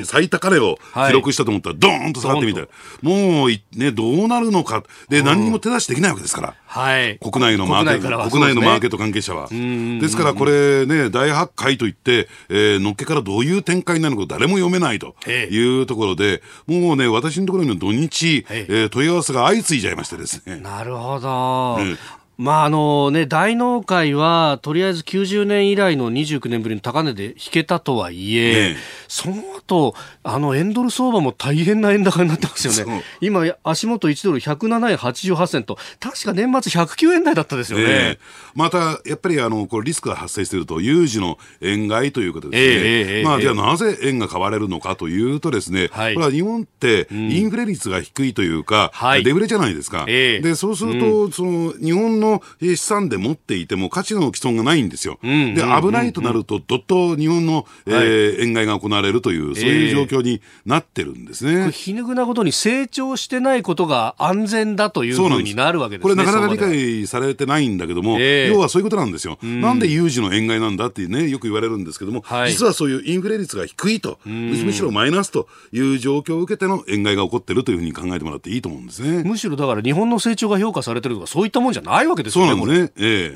[0.06, 0.78] 最高値を
[1.08, 2.68] 記録したと思ったら、ドーンと下がってみて、
[3.02, 4.84] もう、ね、どうなるのか？
[5.10, 6.56] で、何にも手出しできないわけですから。
[6.66, 9.48] はい、国内のマーケット、国内,、のマーケット関係者は。
[9.48, 20.62] ですからこれね、大発会といって、えー、のっけからどういう展開になるのか誰も読めないというところで、もうね、私のところに土日、えー、問い合わせが相次いじゃいましてですね。
[20.62, 21.78] なるほど。
[21.78, 21.98] ね
[22.38, 28.76] まああのね、大納会はとりあえず90年以来の29年ぶりの高値で引けたとはいえ、ね、
[29.08, 38.20] その後あの円ドル相場も大変な円高になってますよね、今、足元1ドル107円88銭と、確か年末109円台だったですよね、ね、
[38.56, 50.06] またやっぱりあのこれリスクが発生していると、有事の円買いということですね、えー、まあ、じゃあなぜ円が買われるのかというと、ですね、はい、これは日本ってインフレ率が低いというか、うん、デフレじゃないですか。
[50.08, 55.20] えー、でそうすると、うん、その日本の資産で持っていても価値の既存がないんですよ。
[55.22, 61.72] で、危ないとなると、どっと日本の、えー、円買いが行われるという、そういう状況になってるんですね。
[61.72, 66.16] 皮肉なことに成長してないことが安全だというふうになるわけですね。
[66.16, 69.38] これなかなか理解されてないんだけども、えー、要はそういうことなんですよ。
[69.42, 79.24] なんで有事の円買いなんだってね、よく言われるんですけども、はい、実はそういうインフレ率が低いと、むしろマイナスという状況を受けての円買いが起こってるというふうに考えてもらっていいと思うんですね。
[79.24, 82.52] むしろだから日本の成長が評価されてるとか、そういったもんじゃないわけですよね。
[82.52, 82.92] そうなんですね。
[82.98, 83.34] え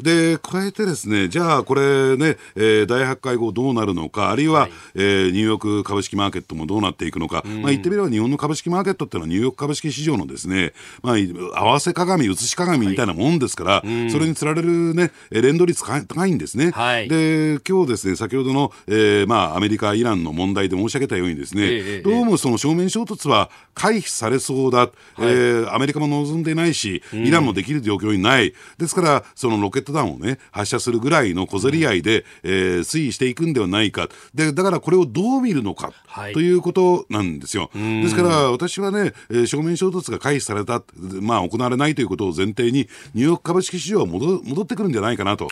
[0.00, 0.34] え。
[0.34, 16.70] で、加えてですね、じゃあこれね、えー、第8回後どうなるのか、あるいは、はい、えー、ニューヨーク株式マーケットもどうなっていくのか、まあ、言ってみれば日本の株式マーケットっていうのはニューヨーク株式市場のですね、まあ、合わせ鏡、写し鏡みたいなもんですから、はい、それにつられるね、連動率高いんですね。
[16.70, 28.54] はい、で、今日ですね、先ほどの、えー、まあ、アメリカ、イランの問題で申し上げたようにですね、えー、どうもその正面衝突は回避されそうだ、はい、えー、アメリカも望んでないし、イランもできる状況にない。
[28.78, 34.08] ですから、そのロケット弾をね、発射するぐらいの小競り合いで、えー、推移していくんではないか。
[34.34, 35.92] で、だからこれをどう見るのか、
[36.32, 37.70] ということなんですよ。
[37.74, 40.82] ですから、私はね、えー、正面衝突が回避された、
[41.20, 45.48] まあ、行われないということを前提に、ニューヨーク株式市場は戻戻ってくるんじゃないかなと。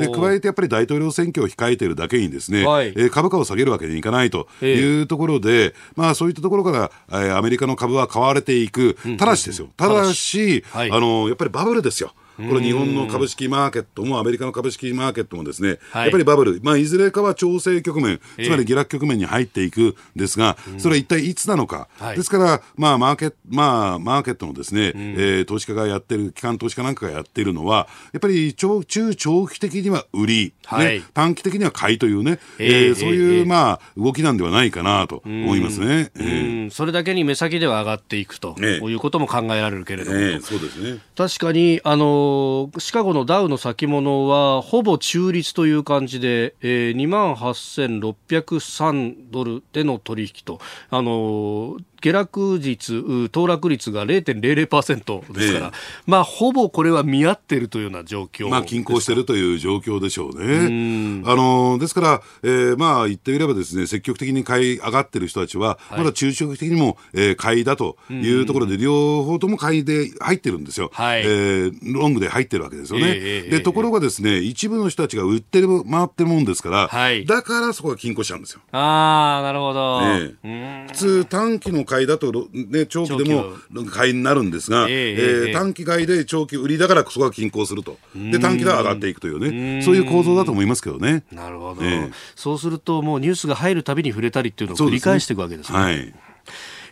[0.00, 8.96] で、加えてやっぱり大統領選挙を控えているだけにですね、はい、えー、株価を下げるわけにいかないというところで、えー、まあ、そういったところから、えー、アメリカの株は買われていく。
[9.18, 9.68] ただしですよ。
[9.76, 12.12] ただし、はい、あの、やっぱりバブルですよ。
[12.48, 36.10] これ日本の株式マーケットもアメリカの株式マーケットもですね、はい、やっぱりバブル、まあ、いずれかは調整局面、つまり下落局面に入っていくんですが、それは一体いつなのか、はい、ですから、まあマーケまあ、マーケットのですね、うん、えー、投資家がやってる、機関投資家なんかがやっているのは、やっぱり中長期的には売り、はい、ね、短期的には買いというね、えー、えー、そういう、まあ、動きなんではないかなと思いますね。
[36.16, 42.29] えー、それだけに目先では上がっていくと、えー、いうことも考えられるけれども、えー、そうですね、確かに、あの
[42.78, 55.72] シカゴのダウの先物はほぼ中立という感じで、えー、2万8603ドルでの取引と、あの下落率、騰落率が0.00%ですから、ええ、
[56.06, 61.22] まあ、ほぼこれは見合っているというような状況まあ、均衡しているという状況でしょうね。
[61.26, 70.90] あのですから、えー、まあ、言ってみればですね、積極的に買い上がっている人たちは、まだ中長期的にも、えー、買いだというところで、両方とも買いで入ってるんですよ。
[70.92, 73.06] はい、えー、ロングで入ってるわけですよね。
[73.08, 78.60] えー、で、ところがですね、一部の人たちが売ってる、回ってるもんですから、はい、だからそこが均衡しちゃうんですよ。
[78.72, 80.00] ああ、なるほど。
[80.02, 83.46] えー、普通、短期の買いだと、ね、長期でも
[83.90, 87.98] 買いになるんですが、えー、えー、短期買いで長期売りだからそこが均衡すると。
[88.14, 91.24] で、短期では上がっていくというね、そういう構造だと思いますけどね。
[91.32, 95.78] なるほど、えー、そうすると、もうニュースが入るたびに触れたりっていうのを繰り返していくわけですね。
[95.78, 95.78] す。
[95.78, 96.14] ねはい、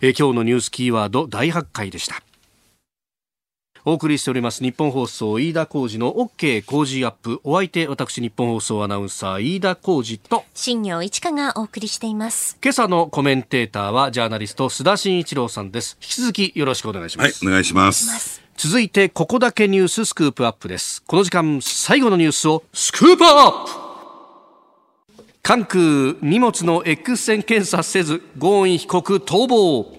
[0.00, 2.22] えー、今日のニュースキーワード、大発会でした。
[3.84, 7.40] お送りしております日本放送飯田浩司の OK 工事アップ。
[7.44, 10.44] お相手私日本放送アナウンサー飯田浩司と。
[10.54, 12.58] 新業一華がお送りしています。
[12.62, 15.96] 今朝のコメンテーターはジャーナリスト須田慎一郎さんです。
[16.02, 17.44] 引き続きよろしくお願いします。
[17.44, 18.42] はいお願いします。
[18.56, 21.02] 続いてここだけニューススクープアップです。
[21.06, 23.70] この時間最後のニュースをスクープアップ!
[25.40, 29.97] 関空荷物の X 線検査せずゴーン被告逃亡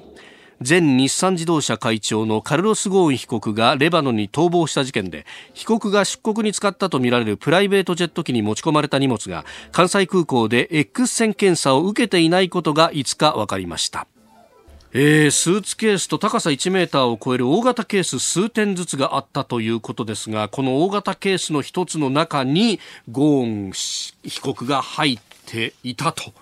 [0.67, 14.07] 前日産自動車会長のカルロス・ゴーン被告がレバノンに逃亡した事件で被告が出国に使ったとみられるプライベートジェット機に持ち込まれた荷物が関西空港で X 線検査を受けていないことが5日分かりました。
[14.91, 22.79] えー、スーツケースと高さ1メーターを超える大型ケース数点ずつがあったということですがこの大型ケースの一つの中に
[23.11, 26.33] ゴーン被告が入っていたと。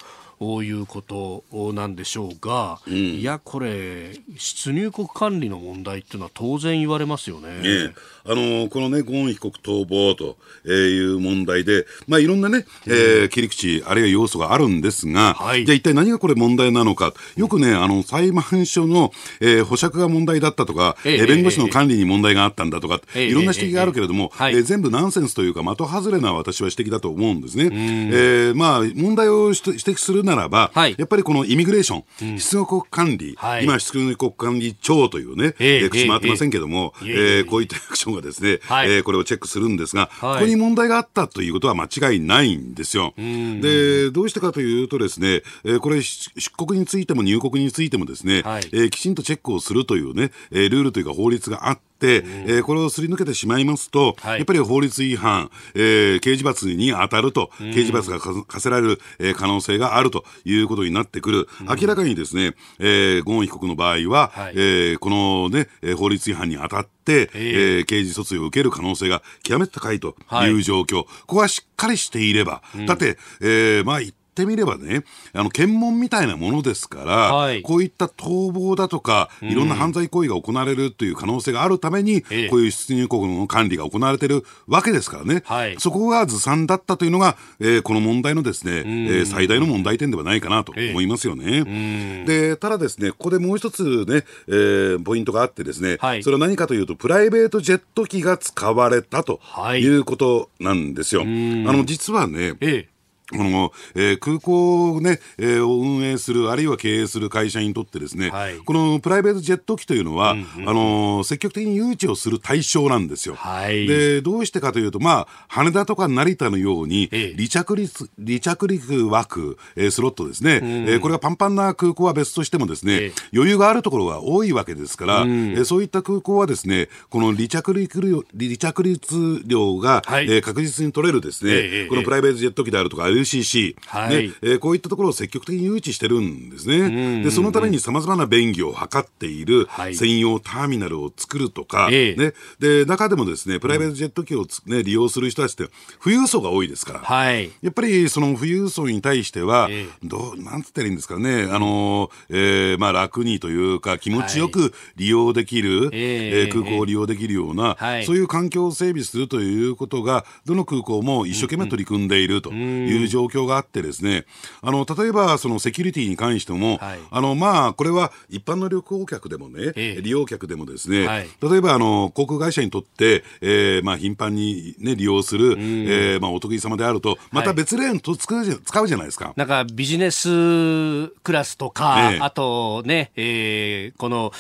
[0.64, 7.60] いうことなんでしょうが、うん、いや、これ、出入国管理の問題っていうのは当然言われますよね。
[7.62, 7.94] ね
[8.30, 10.38] あのこのね、ゴーン被告逃亡と
[10.70, 17.14] いう問題で、まあ、いろんなね、えー、切り口、あるいは要素があるんですが、はい、じゃあ一体何がこれ問題なのか。
[17.36, 27.70] よくね、あの、裁判所の、えー、保釈が問題だったとか、えー、弁護士の管理に問題があったんだとか、えー、いろんな指摘があるけれども、えー、えー、全部ナンセンスというか、的外れな私は指摘だと思うんですね。
[27.72, 43.14] えー、まあ、問題を指摘するならば、はい、やっぱりこのイミグレーション、うん、出入国管理、はい、今、出入国管理庁というね、えー、口回ってませんけども、えー、えー、こういったアクションがですね、はい、えー、これをチェックするんですが、ここに問題があったということは間違いないんですよ。
[43.18, 61.48] で、どうしてかというとですね、えー、これ出国についても入国についてもですね、はい、えー、きちんとチェックをするというね、えー、ルールというか法律があって、えー、これをすり抜けてしまいますと、はい、やっぱり法律違反、えー、刑事罰に当たると、刑事罰が課せられる、えー、可能性があるということになってくる。
[61.62, 70.98] 明らかにですね、えー、ゴーン被告の場合は、はい、えー、このね、法律違反に当たって、えー、刑事訴追を受ける可能性が極めて高いという状況。
[70.98, 74.00] はい、ここはしっかりしていれば、だって、えー、まあ、
[74.38, 92.26] ってみればね、あの、検問みたいなものですから、はい、こういった逃亡だとか、いろんな犯罪行為が行われるという可能性があるために、うん、こういう出入国の管理が行われているわけですからね、はい、そこがずさんだったというのが、えー、この問題のですね、えー、最大の問題点ではないかなと思いますよね。
[92.26, 99.40] で、ただですね、ここでもう一つね、えー、ポイントがあってですね、はい、それは何かというと、プライベートジェット機が使われたと
[99.76, 99.88] い。
[99.88, 101.22] うことなんですよ。
[101.22, 102.97] あの、実はね、ええ
[103.30, 113.36] この、えー、空港をね、えー、を運営する、あるいは経営する会社にとってですね、はい、このプライベートジェット機というのは、うんうん、あのー、積極的に誘致をする対象なんですよ。
[113.36, 137.24] はい、で、どうしてかというと、まあ、羽田とか成田のように、離着陸、離着陸枠、えー、スロットですね、うん、えー、これがパンパンな空港は別としてもですね、余裕があるところが多いわけですから、うん、えー、そういった空港はですね、この離着陸量、離着陸量が、はい、えー、確実に取れるですね、このプライベートジェット機であるとか、LCC、はい、ねえー、こういったところを積極的に誘致してるんですね。
[137.24, 145.70] で、そのためにさまざまな便宜を図っている専用ターミナルを作るとか、はい、ね、で、中でもですね、プライベートジェット機を、ね、利用する人たちって
[146.04, 164.26] 富裕層が多いですから、はい、やっぱりその富裕層に対しては、えー、どう、なんつったらいいんですかね、あの、えー、まあ楽にというか気持ちよく利用できる、はい、えー、空港を利用できるような、はい、そういう環境を整備するということが、どの空港も一生懸命取り組んでいるという状況があってですね、
[164.62, 179.34] あの、例えばそのセキュリティに関しても、はい、あの、まあ、これは一般の旅行客でもね、ええ、利用客でもですね、はい、例えばあの、航空会社にとって、えー、まあ、頻繁にね、利用する、えー、まあ、お得意様であると、また別レーンと使うじゃ使うじゃないですか。
[179.36, 184.32] なんか、ビジネスクラスとか、え、あとね、えー、この、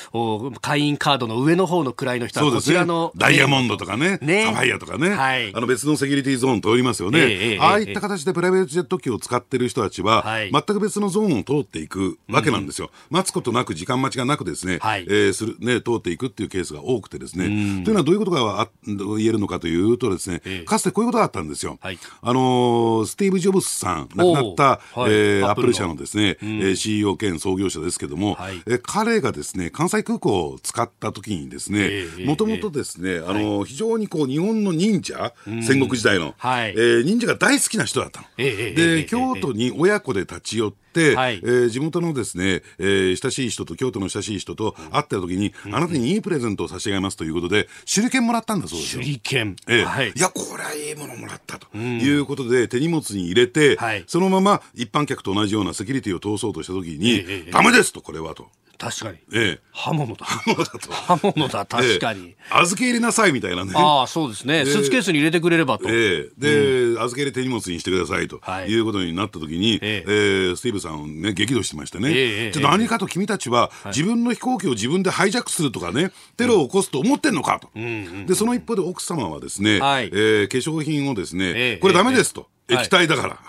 [0.62, 4.46] 会員カードの上の方の位の人は、こちらの、ね、ダイヤモンドとかね、ね。
[4.46, 7.58] サファイアとかね、はい、あの別のセキュリティゾーン通りますよね。
[7.60, 12.92] ああいった形でプライベートジェット機を使ってる人たちは、はい、全く別のゾーンを通っていくわけなんですよ。
[13.10, 17.46] うん、待つことなく、時間待ちがなくですね、はい、えー、する、ね、通っていくっていうケースが多くてですね、
[17.84, 21.78] というのはどういうことがあ言えるのかというとですね、えー、かつてこういうことがあったんですよ。
[21.82, 24.64] はい、あのー、スティーブ・ジョブズさん、亡くなった、
[25.00, 38.28] はい、えー、アップル社のですね、うん、えー、CEO 兼創業者ですけども、はい、えー、彼がですね、関西空港を使った時にですね、もともとですね、あのー、非常にこう、日本の忍者、戦国時代の、はい、えー、忍者が大好きな人だったの。
[38.52, 49.04] で、京都に親子で立ち寄って、はい、えー、地元のですね、えー、親しい人と、京都の親しい人と会った時に、うん、あなたにいいプレゼントを差し上げますということで、手裏剣もらったんだそうですよ。
[49.04, 49.56] 手裏剣。
[49.68, 50.10] えー、はい。
[50.10, 51.76] いや、これはいいものもらったと。
[51.78, 58.50] いうことで、手荷物に入れて、はい、そのまま一般客と同じようなセキュリティを通そうとした時に、えー、ダメですと、これはと。
[58.78, 59.18] 確かに。
[59.34, 59.60] ええ。
[59.72, 60.26] 刃物だ。
[60.26, 60.92] 刃物だと。
[60.92, 62.28] 刃物だ、確かに。
[62.28, 63.74] ええ、預け入れなさいみたいなね。
[63.76, 64.66] ああ、そうですね。
[64.66, 65.90] スーツケースに入れてくれればと。
[65.90, 66.30] ええ。
[66.38, 72.12] で、うん、預け入れ手荷物にしてくださいと、はい、いうことになったときに、えええスティーブさんね、激怒してましてね。
[72.12, 72.52] ええ。
[72.52, 77.70] じゃ何かと君たちは、自分の飛行機を自分でハイジャックするとかね、テロを起こすと思ってんのかと。
[77.76, 82.48] うん、で、その一方で奥様はですね、はい、えー、化粧品をですね、これダメですと。
[82.70, 83.40] 液体だから。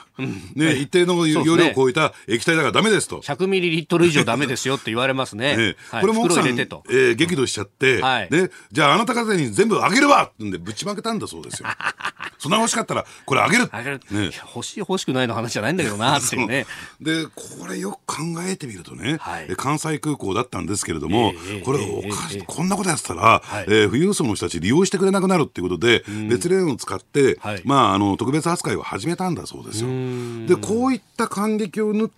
[0.54, 3.20] ね、一定の容量を超えた液体だからダメですと。
[3.20, 5.56] 100ミリリットル以上ダメですよって言われますね。
[5.56, 11.68] ねこれも奥さん、えー、激怒しちゃって、ね、じゃああなた方に全部あげるわってんでぶちまけたんだそうですよ。
[12.38, 13.68] そんな欲しかったら、これあげる。
[13.72, 14.00] あげる。
[14.10, 16.66] ね、欲しい欲しくないの話じゃないんだけどな、っていうね。
[17.00, 29.88] で、これよく考えてみるとね、はい、関西空港だったんですけれども、えー、これおかし、えー、こんなことやってたら、はい、えー、富裕層の人たち利用してくれなくなるっていうことで、別レーンを使って、はい、まあ、あの、特別扱いを始めたんだそうですよ。
[30.46, 32.10] で、こういった感激を縫っ、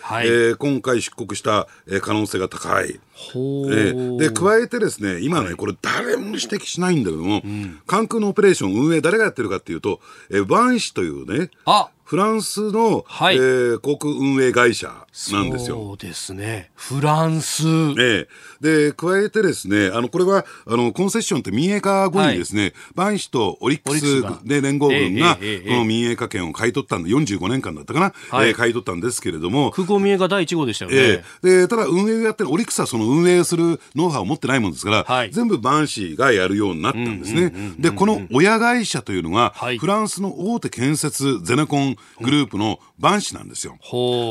[0.00, 1.66] はい、えー、今回出国した
[2.02, 2.90] 可能性が高い。
[2.90, 14.86] えー、で加えてですね今ね、これ誰も指摘しないんだけども、うん、関空のオペレーション運営誰がやってるかっていうと、えー、バンシというねあフランスの、はい、えー、航空運営会社
[15.32, 15.74] なんですよ。
[15.74, 16.70] そうですね。
[16.76, 17.66] フランス。
[17.98, 29.70] ええで、加えてですね、あの、これは、あの、コンセッションって民営化後にですね、はい、バンシとオリックスで連合軍が、この民営化権を買い取ったんで、45年間だったかな、はい、えー、買い取ったんですけれども。
[29.70, 30.96] 空港民営化第1号でしたよね。
[30.96, 37.52] えー、で、ただ運営をやってるオリックスはその運営するノウハウを持ってないもんですから、はい、全部バンシがやるようになったんですね。
[37.78, 43.78] で、この親会社というのが、はい、フランスの大手建設ゼネコングループのバンシなんですよ。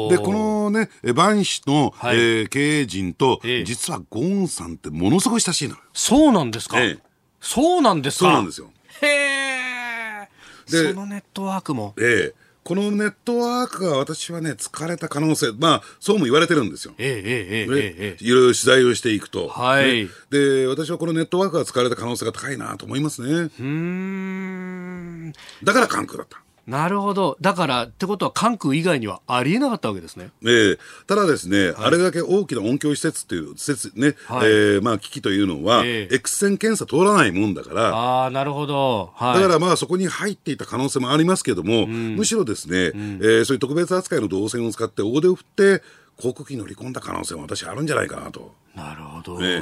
[0.09, 6.99] で、このね、バンシの、はい、えー、経営陣と、えー、実はゴーンさんってものすごい親しいのそうなんですか、えー、
[7.39, 8.25] そうなんですか？
[8.25, 8.71] そうなんですよ。
[9.01, 10.29] へえ。
[10.65, 11.93] そのネットワークも？
[11.99, 16.93] ええーこのネットワークが私はね、疲れた可能性、まあ、そうも言われてるんですよ。
[16.97, 18.23] ええええええ。
[18.23, 19.49] いろいろ取材をしていくと。
[19.49, 20.09] はい、ね。
[20.29, 23.51] で、私はこのネットワークが疲れた可能性が高いなと思いますね。
[23.59, 25.33] うん。
[25.61, 26.41] だから関空だった。
[26.65, 27.37] なるほど。
[27.41, 30.31] だから、ってことは関空以外にはありえなかったわけですね。
[30.45, 37.89] ええー、ただですね、はい、あれだけ大きな音響施設っていう、施設ね、はい、えー、まあ機器というのは、えー、X 線検査通らないもんだから。
[37.89, 39.11] ああ、なるほど。
[39.15, 45.83] はい、だからまあそこに入っていた可能性もありますけども、うん、むしろですね、うん、えー、そういう特別扱いの動線を使って大手を振って、
[46.21, 48.53] 航空機乗り込んだ可能性も私あるんじゃないかなと。
[48.75, 49.39] なるほど。
[49.39, 49.59] ね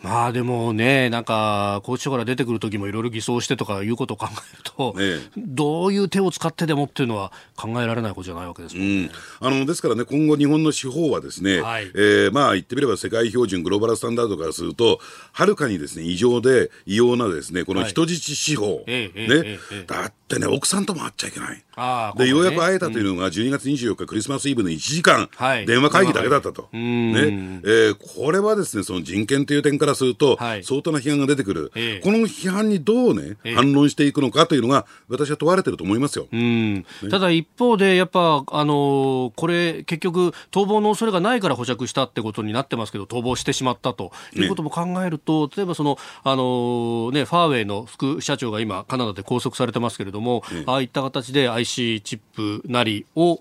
[0.00, 9.10] まあでもね、なんか、拘置所から出てくる時もいろいろ偽装してとかいうことを考えると、ね、どういう手を使ってでもっていうのは考えられないことじゃないわけですもんね。
[9.40, 15.00] うん、あのですからね、今後日本の司法はですね、はい、えー、まあ言ってみれば世界標準グローバルスタンダードからすると、
[15.32, 21.64] はるかにですね、異常で異様なですね、この人質司法、はい、ね、えええ、だってね、奥さんとも会っちゃいけない。
[21.80, 26.62] あで、ね、ようやく会えたというのが12月24日クリスマスイブの1時間、はい、電話会議だけだったと。
[26.62, 36.26] はい、ね、えー、これはですね、その人権という点からすると、はい、相当な批判が出てくる、えー、この批判にどうね、えー、反論していくのかというのが、私は問われてると思いますよ。
[36.32, 44.12] ね、ただ一方で、やっぱ、あのー、これ、結局、逃亡の恐れがないから保釈したってことになってますけど、逃亡してしまったと。
[44.34, 53.40] いうことも考えると、ね、例えばその、あのー、ね、ファーウェイの副社長が今、カナダで拘束されてますけれども、ああいった形で IC チップなりを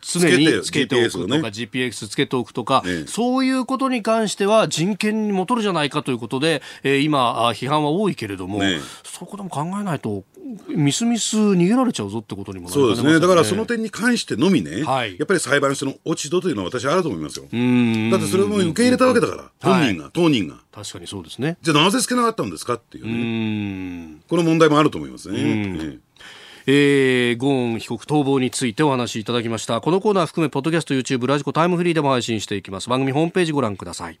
[0.00, 10.24] 常につけておくとか、GPS つけておくとか、そういうことに関しては人権に戻るじゃないかということで、えー、今、批判は多いけれども、ね、そういうことも考えないと、
[10.68, 17.44] みすみす逃げられちゃうぞってことにもなります、ね、そうですね、だからその点に関してのみね、はい、やっぱり裁判所の落ち度というのは私はあると思いますよ。
[17.44, 20.56] だってそれも受け入れたわけだから、本人が、はい、当人が。
[20.72, 21.58] 確かにそうですね。
[21.62, 24.18] じゃあなぜつけなかったんですかっていうね。
[24.22, 25.98] うこの問題もあると思いますね。
[26.70, 29.80] えー、ゴーン被告逃亡についてお話しいただきました。
[29.80, 32.90] このコーナー含め、ポッドキャスト、YouTube、ラジコ、タイムフリーでも配信していきます。
[32.90, 34.20] 番組ホームページご覧ください。